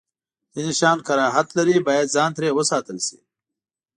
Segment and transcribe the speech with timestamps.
[0.53, 3.19] ځینې شیان کراهت لري، باید ځان ترې وساتل شی.